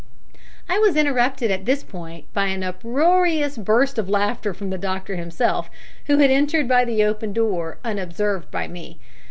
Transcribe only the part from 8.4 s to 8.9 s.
by